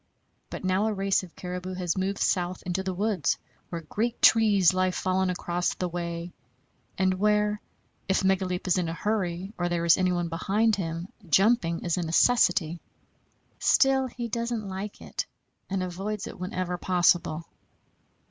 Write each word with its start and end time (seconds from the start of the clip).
But 0.49 0.63
now 0.63 0.87
a 0.87 0.93
race 0.95 1.21
of 1.21 1.35
caribou 1.35 1.75
has 1.75 1.95
moved 1.95 2.17
south 2.17 2.63
into 2.63 2.81
the 2.81 2.91
woods, 2.95 3.37
where 3.69 3.81
great 3.81 4.19
trees 4.19 4.73
lie 4.73 4.89
fallen 4.89 5.29
across 5.29 5.75
the 5.75 5.87
way, 5.87 6.33
and 6.97 7.13
where, 7.19 7.61
if 8.09 8.23
Megaleep 8.23 8.65
is 8.65 8.79
in 8.79 8.89
a 8.89 8.93
hurry 8.95 9.53
or 9.59 9.69
there 9.69 9.85
is 9.85 9.99
anybody 9.99 10.27
behind 10.29 10.75
him, 10.75 11.07
jumping 11.29 11.85
is 11.85 11.97
a 11.97 12.01
necessity. 12.01 12.79
Still 13.59 14.07
he 14.07 14.27
doesn't 14.27 14.67
like 14.67 15.01
it, 15.03 15.27
and 15.69 15.83
avoids 15.83 16.25
it 16.25 16.39
whenever 16.39 16.79
possible. 16.79 17.43